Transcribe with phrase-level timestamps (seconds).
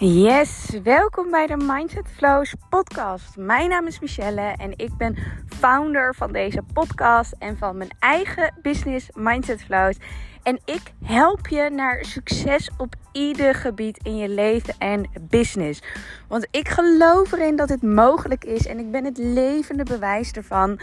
[0.00, 3.36] Yes, welkom bij de Mindset Flows podcast.
[3.36, 5.16] Mijn naam is Michelle en ik ben
[5.46, 9.96] founder van deze podcast en van mijn eigen business Mindset Flows.
[10.42, 15.82] En ik help je naar succes op ieder gebied in je leven en business.
[16.28, 20.80] Want ik geloof erin dat het mogelijk is en ik ben het levende bewijs ervan.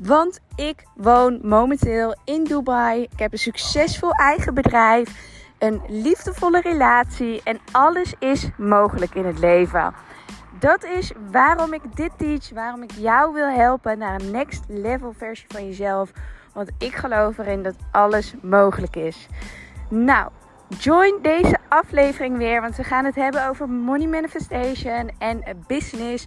[0.00, 3.02] Want ik woon momenteel in Dubai.
[3.02, 9.38] Ik heb een succesvol eigen bedrijf een liefdevolle relatie en alles is mogelijk in het
[9.38, 9.94] leven.
[10.58, 15.12] Dat is waarom ik dit teach, waarom ik jou wil helpen naar een next level
[15.16, 16.10] versie van jezelf.
[16.52, 19.26] Want ik geloof erin dat alles mogelijk is.
[19.88, 20.30] Nou,
[20.78, 26.26] join deze aflevering weer, want we gaan het hebben over money manifestation en business.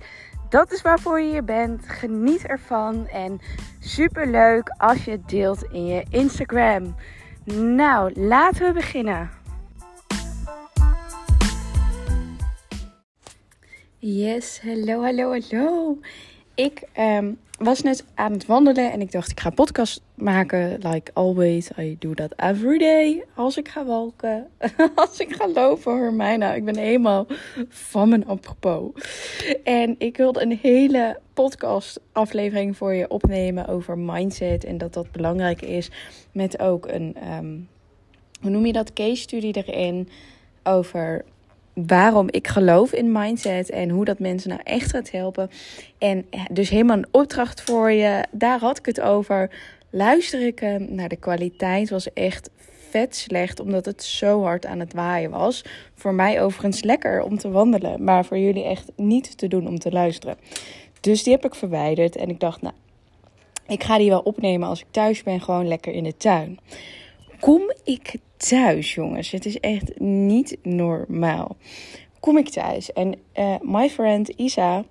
[0.50, 1.90] Dat is waarvoor je hier bent.
[1.90, 3.40] Geniet ervan en
[3.80, 6.96] super leuk als je het deelt in je Instagram.
[7.56, 9.30] Nou, laten we beginnen.
[14.00, 15.98] Yes, hallo, hallo, hallo.
[16.56, 20.78] Ik um, was net aan het wandelen en ik dacht, ik ga podcast maken.
[20.82, 23.24] Like always, I do that every day.
[23.36, 24.48] Als ik ga walken,
[24.96, 26.56] als ik ga lopen, hoor mij nou.
[26.56, 27.28] Ik ben helemaal
[27.70, 28.92] van mijn apropos.
[29.64, 34.64] En ik wilde een hele podcast aflevering voor je opnemen over mindset.
[34.64, 35.90] En dat dat belangrijk is.
[36.32, 37.68] Met ook een, um,
[38.42, 40.10] hoe noem je dat, case study erin.
[40.64, 41.26] Over
[41.88, 45.50] waarom ik geloof in mindset en hoe dat mensen nou echt gaat helpen.
[45.98, 48.24] En dus helemaal een opdracht voor je.
[48.32, 49.52] Daar had ik het over.
[49.90, 52.50] Luister ik naar de kwaliteit was echt
[52.90, 55.64] vet slecht, omdat het zo hard aan het waaien was.
[55.94, 59.80] Voor mij overigens lekker om te wandelen, maar voor jullie echt niet te doen om
[59.80, 60.38] te luisteren.
[61.02, 62.74] Dus die heb ik verwijderd en ik dacht, nou,
[63.68, 66.60] ik ga die wel opnemen als ik thuis ben, gewoon lekker in de tuin.
[67.40, 68.16] Kom ik
[68.48, 69.32] thuis, jongens.
[69.32, 71.58] Het is echt niet normaal.
[72.20, 74.84] Kom ik thuis en uh, my friend Isa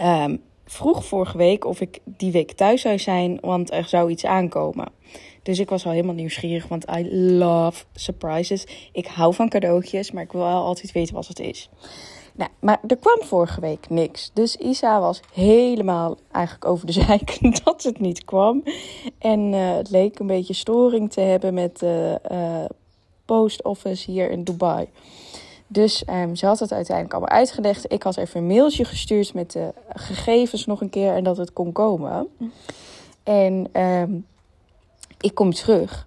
[0.00, 4.24] um, vroeg vorige week of ik die week thuis zou zijn, want er zou iets
[4.24, 4.88] aankomen.
[5.42, 8.66] Dus ik was al helemaal nieuwsgierig, want I love surprises.
[8.92, 11.70] Ik hou van cadeautjes, maar ik wil wel altijd weten wat het is.
[12.36, 14.30] Nou, maar er kwam vorige week niks.
[14.32, 18.62] Dus Isa was helemaal eigenlijk over de zeik dat het niet kwam.
[19.18, 22.64] En uh, het leek een beetje storing te hebben met de uh,
[23.24, 24.88] post office hier in Dubai.
[25.66, 27.92] Dus um, ze had het uiteindelijk allemaal uitgelegd.
[27.92, 31.52] Ik had even een mailtje gestuurd met de gegevens nog een keer en dat het
[31.52, 32.28] kon komen.
[33.22, 34.26] En um,
[35.20, 36.06] ik kom terug.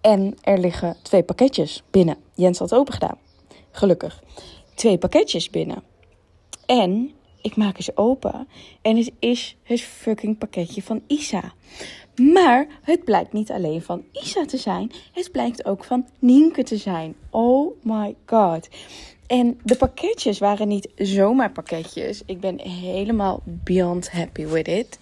[0.00, 2.16] En er liggen twee pakketjes binnen.
[2.34, 3.18] Jens had open gedaan.
[3.70, 4.22] Gelukkig
[4.78, 5.82] twee pakketjes binnen.
[6.66, 7.10] En
[7.42, 8.48] ik maak ze open
[8.82, 11.52] en het is het fucking pakketje van Isa.
[12.16, 16.76] Maar het blijkt niet alleen van Isa te zijn, het blijkt ook van Nienke te
[16.76, 17.14] zijn.
[17.30, 18.68] Oh my god.
[19.26, 22.22] En de pakketjes waren niet zomaar pakketjes.
[22.26, 24.98] Ik ben helemaal beyond happy with it.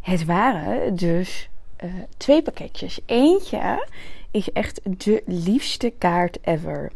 [0.00, 1.48] Het waren dus
[1.84, 2.98] uh, twee pakketjes.
[3.06, 3.86] Eentje
[4.30, 6.92] is echt de liefste kaart ever.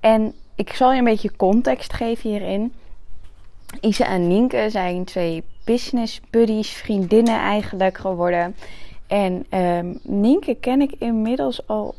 [0.00, 2.72] En ik zal je een beetje context geven hierin.
[3.80, 8.56] Isa en Nienke zijn twee business buddies, vriendinnen eigenlijk geworden.
[9.06, 11.94] En um, Nienke ken ik inmiddels al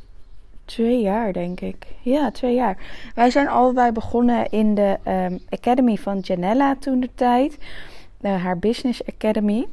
[0.65, 1.87] twee jaar, denk ik.
[2.01, 2.77] Ja, twee jaar.
[3.15, 7.57] Wij zijn allebei begonnen in de um, Academy van Janella toen de tijd.
[8.21, 9.67] Uh, haar Business Academy.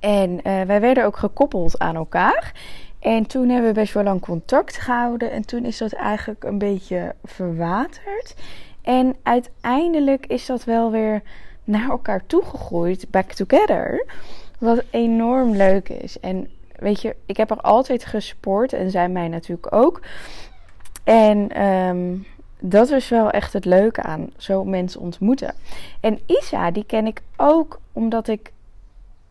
[0.00, 2.52] En uh, wij werden ook gekoppeld aan elkaar.
[3.04, 5.30] En toen hebben we best wel lang contact gehouden.
[5.30, 8.34] En toen is dat eigenlijk een beetje verwaterd.
[8.82, 11.22] En uiteindelijk is dat wel weer
[11.64, 14.06] naar elkaar toegegroeid, back together.
[14.58, 16.20] Wat enorm leuk is.
[16.20, 20.00] En weet je, ik heb er altijd gespoord en zij mij natuurlijk ook.
[21.04, 22.26] En um,
[22.60, 25.54] dat is wel echt het leuke aan zo mensen ontmoeten.
[26.00, 28.52] En Isa, die ken ik ook omdat ik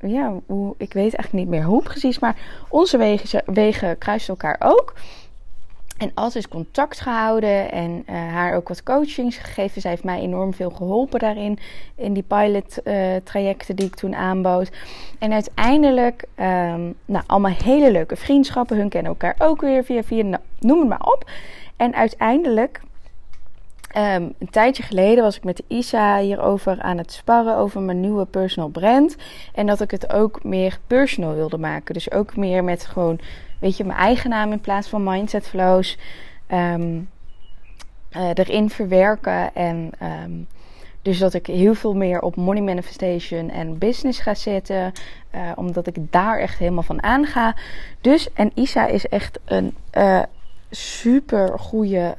[0.06, 0.34] ja,
[0.78, 2.36] ik weet eigenlijk niet meer hoe precies, maar
[2.70, 4.94] onze wegen, wegen kruisen elkaar ook.
[5.98, 9.82] En altijd contact gehouden en uh, haar ook wat coachings gegeven.
[9.82, 11.60] Zij heeft mij enorm veel geholpen daarin.
[11.96, 14.72] In die pilot uh, trajecten die ik toen aanbood.
[15.20, 18.78] En uiteindelijk, um, nou, allemaal hele leuke vriendschappen.
[18.78, 21.30] Hun kennen elkaar ook weer via via, nou, noem het maar op.
[21.76, 22.82] En uiteindelijk
[23.98, 28.26] Um, een tijdje geleden was ik met Isa hierover aan het sparren over mijn nieuwe
[28.26, 29.16] personal brand.
[29.54, 31.94] En dat ik het ook meer personal wilde maken.
[31.94, 33.20] Dus ook meer met gewoon,
[33.60, 35.98] weet je, mijn eigen naam in plaats van Mindset Flows.
[36.52, 37.10] Um,
[38.18, 39.56] uh, erin verwerken.
[39.56, 39.92] En
[40.24, 40.48] um,
[41.02, 44.92] dus dat ik heel veel meer op money manifestation en business ga zetten.
[45.36, 47.56] Uh, omdat ik daar echt helemaal van aanga.
[48.02, 50.24] Dus, en Isa is echt een uh,
[50.70, 52.16] super goede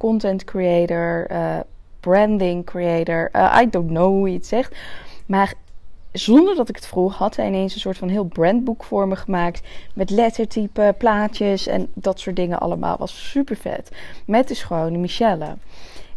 [0.00, 1.60] content creator, uh,
[2.00, 3.28] branding creator.
[3.32, 4.76] Uh, I don't know hoe je het zegt.
[5.26, 5.54] Maar
[6.12, 9.16] zonder dat ik het vroeg, had hij ineens een soort van heel brandboek voor me
[9.16, 9.62] gemaakt.
[9.94, 12.96] Met lettertypen, plaatjes en dat soort dingen allemaal.
[12.98, 13.90] Was super vet.
[14.26, 15.56] Met dus gewoon Michelle.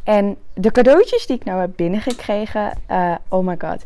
[0.03, 3.83] En de cadeautjes die ik nou heb binnengekregen, uh, oh my god.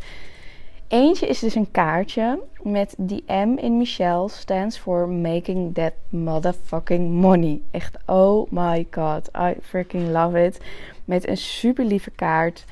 [0.88, 7.12] Eentje is dus een kaartje met die M in Michelle stands for making that motherfucking
[7.12, 7.62] money.
[7.72, 10.60] Echt, oh my god, I freaking love it.
[11.06, 12.66] Met een super lieve kaart.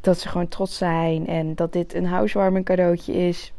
[0.00, 3.52] Dat ze gewoon trots zijn en dat dit een housewarming cadeautje is.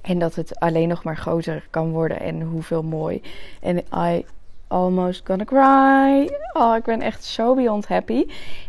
[0.00, 3.22] En dat het alleen nog maar groter kan worden en hoeveel mooi.
[3.60, 4.24] En I
[4.68, 6.36] almost gonna cry.
[6.52, 8.26] Oh, ik ben echt zo beyond happy.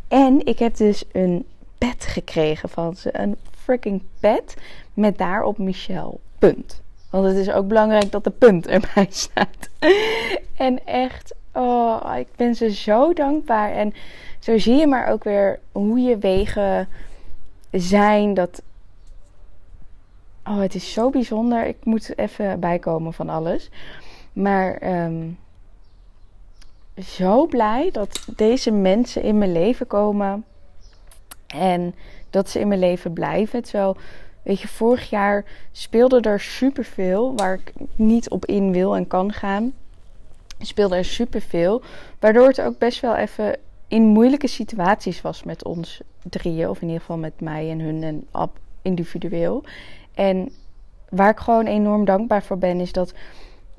[0.07, 1.45] En ik heb dus een
[1.87, 3.09] pet gekregen van ze.
[3.19, 4.55] Een freaking pet
[4.93, 6.17] met daarop Michelle.
[6.39, 6.81] Punt.
[7.09, 9.69] Want het is ook belangrijk dat de punt erbij staat.
[10.57, 13.71] en echt, oh, ik ben ze zo dankbaar.
[13.71, 13.93] En
[14.39, 16.87] zo zie je maar ook weer hoe je wegen
[17.71, 18.33] zijn.
[18.33, 18.61] Dat.
[20.45, 21.65] Oh, het is zo bijzonder.
[21.65, 23.69] Ik moet even bijkomen van alles.
[24.33, 25.37] Maar um,
[27.03, 30.45] zo blij dat deze mensen in mijn leven komen.
[31.53, 31.95] En
[32.29, 33.63] dat ze in mijn leven blijven.
[33.63, 33.97] Terwijl,
[34.43, 39.33] weet je, vorig jaar speelde er superveel waar ik niet op in wil en kan
[39.33, 39.73] gaan.
[40.59, 41.81] Speelde er superveel.
[42.19, 43.57] Waardoor het ook best wel even
[43.87, 46.69] in moeilijke situaties was met ons drieën.
[46.69, 48.27] Of in ieder geval met mij en hun en
[48.81, 49.63] individueel.
[50.13, 50.51] En
[51.09, 53.13] waar ik gewoon enorm dankbaar voor ben, is dat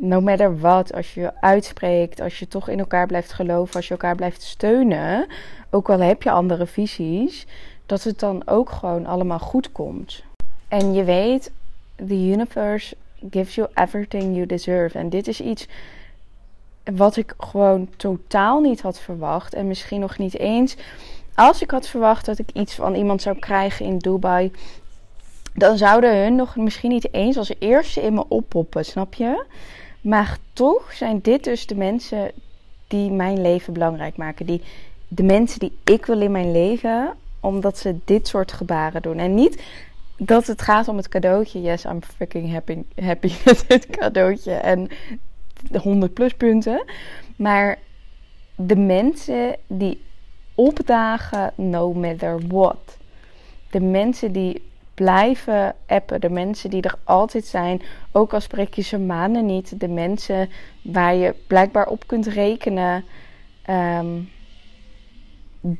[0.02, 3.90] no matter what, als je uitspreekt, als je toch in elkaar blijft geloven, als je
[3.90, 5.26] elkaar blijft steunen,
[5.70, 7.46] ook al heb je andere visies,
[7.86, 10.22] dat het dan ook gewoon allemaal goed komt.
[10.68, 11.52] En je weet,
[11.96, 12.96] the universe
[13.30, 14.98] gives you everything you deserve.
[14.98, 15.66] En dit is iets
[16.84, 19.54] wat ik gewoon totaal niet had verwacht.
[19.54, 20.76] En misschien nog niet eens.
[21.34, 24.52] Als ik had verwacht dat ik iets van iemand zou krijgen in Dubai.
[25.54, 29.44] Dan zouden hun nog misschien niet eens als eerste in me oppoppen, snap je?
[30.02, 32.30] Maar toch zijn dit dus de mensen
[32.86, 34.46] die mijn leven belangrijk maken.
[34.46, 34.62] Die,
[35.08, 39.18] de mensen die ik wil in mijn leven, omdat ze dit soort gebaren doen.
[39.18, 39.62] En niet
[40.16, 41.60] dat het gaat om het cadeautje.
[41.60, 44.52] Yes, I'm freaking happy, happy met dit cadeautje.
[44.52, 44.88] En
[45.70, 46.84] de 100 pluspunten.
[47.36, 47.78] Maar
[48.56, 50.02] de mensen die
[50.54, 52.98] opdagen, no matter what.
[53.70, 54.62] De mensen die
[55.02, 56.20] blijven appen.
[56.20, 57.82] De mensen die er altijd zijn.
[58.12, 59.80] Ook al spreek je ze maanden niet.
[59.80, 60.50] De mensen
[60.82, 63.04] waar je blijkbaar op kunt rekenen.
[63.62, 64.20] Ehm,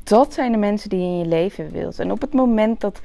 [0.04, 1.98] dat zijn de mensen die je in je leven wilt.
[1.98, 3.00] En op het moment dat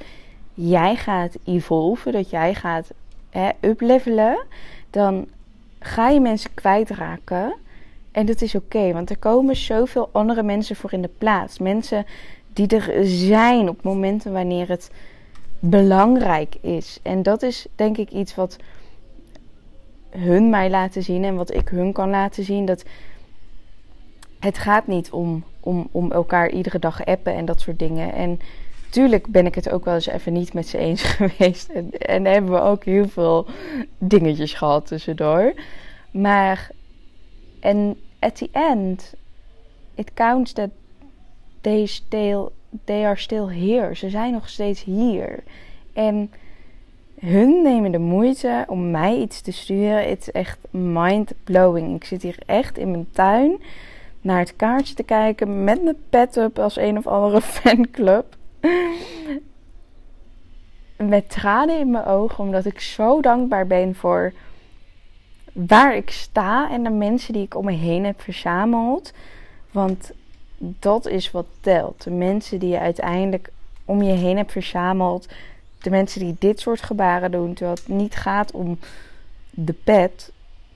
[0.54, 2.90] jij gaat evolven, dat jij gaat
[3.30, 4.44] hè, uplevelen,
[4.90, 5.26] dan
[5.78, 7.54] ga je mensen kwijtraken.
[8.12, 11.58] En dat is oké, want er komen zoveel andere mensen voor in de plaats.
[11.58, 12.06] Mensen
[12.52, 14.90] die er zijn op momenten wanneer het
[15.58, 16.98] belangrijk is.
[17.02, 18.56] En dat is denk ik iets wat
[20.10, 22.64] hun mij laten zien en wat ik hun kan laten zien.
[22.64, 22.84] Dat
[24.38, 28.12] het gaat niet om, om, om elkaar iedere dag appen en dat soort dingen.
[28.12, 28.40] En
[28.90, 31.68] tuurlijk ben ik het ook wel eens even niet met ze eens geweest.
[31.68, 33.46] En, en hebben we ook heel veel
[33.98, 35.54] dingetjes gehad tussendoor.
[36.10, 36.70] Maar,
[37.60, 39.14] en at the end,
[39.94, 40.70] it counts that
[41.60, 42.48] they still,
[42.84, 43.94] they are still here.
[43.94, 45.42] Ze zijn nog steeds hier.
[45.92, 46.30] En
[47.20, 50.08] hun nemen de moeite om mij iets te sturen.
[50.08, 51.96] Het is echt mind blowing.
[51.96, 53.60] Ik zit hier echt in mijn tuin
[54.20, 58.36] naar het kaartje te kijken met mijn pet up als een of andere fanclub.
[60.96, 64.32] Met tranen in mijn ogen, omdat ik zo dankbaar ben voor
[65.52, 69.12] waar ik sta en de mensen die ik om me heen heb verzameld.
[69.70, 70.12] Want
[70.58, 72.02] dat is wat telt.
[72.02, 73.50] De mensen die je uiteindelijk
[73.84, 75.28] om je heen hebt verzameld.
[75.78, 77.54] De mensen die dit soort gebaren doen.
[77.54, 78.78] Terwijl het niet gaat om
[79.50, 80.32] de pet.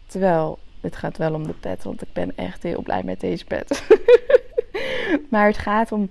[0.07, 3.45] Terwijl het gaat wel om de pet, want ik ben echt heel blij met deze
[3.45, 3.83] pet.
[5.31, 6.11] maar het gaat om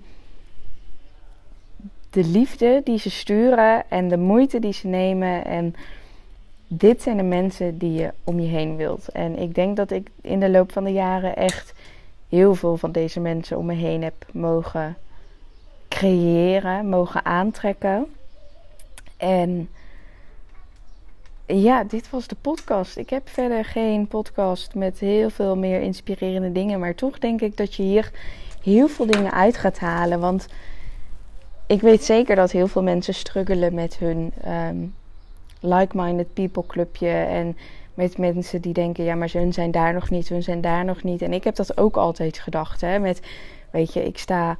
[2.09, 5.45] de liefde die ze sturen en de moeite die ze nemen.
[5.45, 5.75] En
[6.67, 9.07] dit zijn de mensen die je om je heen wilt.
[9.07, 11.73] En ik denk dat ik in de loop van de jaren echt
[12.31, 14.97] heel veel van deze mensen om me heen heb mogen
[15.87, 18.07] creëren, mogen aantrekken.
[19.17, 19.69] En
[21.45, 22.97] ja, dit was de podcast.
[22.97, 26.79] Ik heb verder geen podcast met heel veel meer inspirerende dingen.
[26.79, 28.11] Maar toch denk ik dat je hier
[28.63, 30.19] heel veel dingen uit gaat halen.
[30.19, 30.47] Want
[31.67, 34.95] ik weet zeker dat heel veel mensen struggelen met hun um,
[35.59, 37.09] like-minded people clubje.
[37.09, 37.57] En
[37.93, 41.03] met mensen die denken, ja, maar hun zijn daar nog niet, hun zijn daar nog
[41.03, 41.21] niet.
[41.21, 42.99] En ik heb dat ook altijd gedacht, hè.
[42.99, 43.21] Met
[43.71, 44.57] weet je, ik sta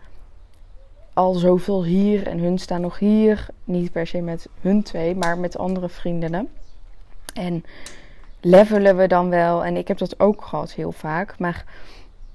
[1.13, 3.47] al zoveel hier en hun staan nog hier.
[3.63, 6.49] Niet per se met hun twee, maar met andere vriendinnen.
[7.33, 7.63] En
[8.41, 9.65] levelen we dan wel.
[9.65, 11.39] En ik heb dat ook gehad heel vaak.
[11.39, 11.65] Maar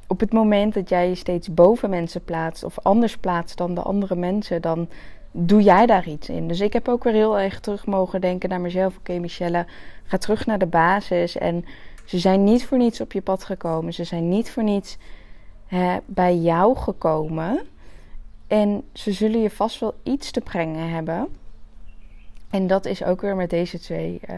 [0.06, 3.82] op het moment dat jij je steeds boven mensen plaatst of anders plaatst dan de
[3.82, 4.88] andere mensen, dan
[5.36, 6.48] doe jij daar iets in.
[6.48, 8.96] Dus ik heb ook weer heel erg terug mogen denken naar mezelf.
[8.96, 9.66] Oké, Michelle,
[10.04, 11.38] ga terug naar de basis.
[11.38, 11.64] En
[12.04, 13.92] ze zijn niet voor niets op je pad gekomen.
[13.92, 14.96] Ze zijn niet voor niets
[15.66, 17.60] hè, bij jou gekomen.
[18.46, 21.28] En ze zullen je vast wel iets te brengen hebben.
[22.50, 24.36] En dat is ook weer met deze twee uh,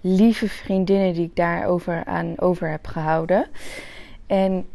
[0.00, 3.46] lieve vriendinnen die ik daarover aan over heb gehouden.
[4.26, 4.66] En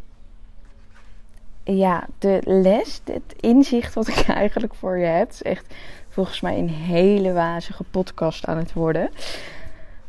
[1.77, 5.73] ja, de les, het inzicht wat ik eigenlijk voor je heb, is echt
[6.09, 9.09] volgens mij een hele wazige podcast aan het worden.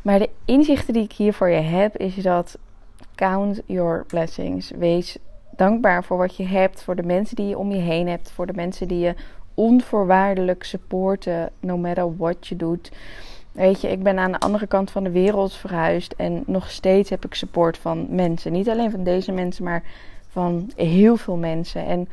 [0.01, 2.57] Maar de inzichten die ik hier voor je heb, is dat
[3.15, 4.71] count your blessings.
[4.71, 5.17] Wees
[5.55, 8.45] dankbaar voor wat je hebt, voor de mensen die je om je heen hebt, voor
[8.45, 9.15] de mensen die je
[9.53, 12.91] onvoorwaardelijk supporten, no matter what je doet.
[13.51, 17.09] Weet je, ik ben aan de andere kant van de wereld verhuisd en nog steeds
[17.09, 18.51] heb ik support van mensen.
[18.51, 19.83] Niet alleen van deze mensen, maar
[20.31, 21.85] van heel veel mensen.
[21.85, 22.09] En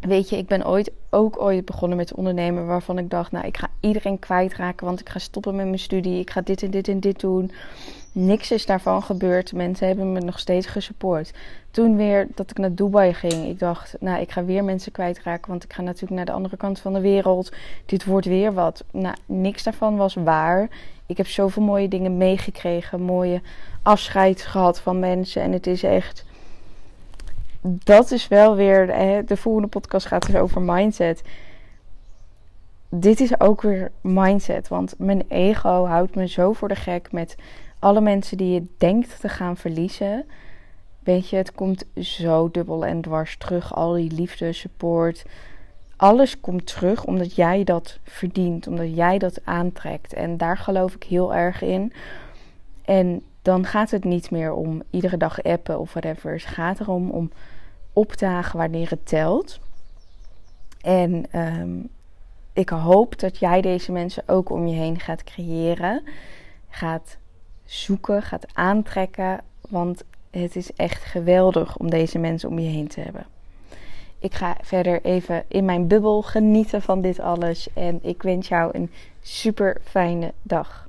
[0.00, 3.56] weet je, ik ben ooit ook ooit begonnen met ondernemen waarvan ik dacht, nou, ik
[3.56, 6.88] ga iedereen kwijtraken, want ik ga stoppen met mijn studie, ik ga dit en dit
[6.88, 7.50] en dit doen.
[8.12, 9.52] Niks is daarvan gebeurd.
[9.52, 11.32] Mensen hebben me nog steeds gesupport.
[11.70, 13.48] Toen weer dat ik naar Dubai ging.
[13.48, 15.50] Ik dacht, nou, ik ga weer mensen kwijtraken.
[15.50, 17.52] Want ik ga natuurlijk naar de andere kant van de wereld.
[17.86, 18.84] Dit wordt weer wat.
[18.90, 20.68] Nou, niks daarvan was waar.
[21.06, 23.00] Ik heb zoveel mooie dingen meegekregen.
[23.00, 23.40] Mooie
[23.82, 25.42] afscheid gehad van mensen.
[25.42, 26.24] En het is echt
[27.60, 28.86] dat is wel weer.
[29.26, 31.22] De volgende podcast gaat dus over mindset.
[32.88, 34.68] Dit is ook weer mindset.
[34.68, 37.36] Want mijn ego houdt me zo voor de gek met
[37.78, 40.24] alle mensen die je denkt te gaan verliezen.
[41.00, 43.74] Weet je, het komt zo dubbel en dwars terug.
[43.74, 45.24] Al die liefde, support.
[45.96, 48.66] Alles komt terug omdat jij dat verdient.
[48.66, 50.12] Omdat jij dat aantrekt.
[50.12, 51.92] En daar geloof ik heel erg in.
[52.84, 56.32] En dan gaat het niet meer om iedere dag appen of whatever.
[56.32, 57.30] Het gaat erom om
[57.98, 59.58] opdagen wanneer het telt.
[60.80, 61.78] En ehm,
[62.52, 66.02] ik hoop dat jij deze mensen ook om je heen gaat creëren.
[66.68, 67.16] Gaat
[67.64, 69.40] zoeken, gaat aantrekken.
[69.68, 73.26] Want het is echt geweldig om deze mensen om je heen te hebben.
[74.18, 77.68] Ik ga verder even in mijn bubbel genieten van dit alles.
[77.72, 78.90] En ik wens jou een
[79.20, 80.87] super fijne dag.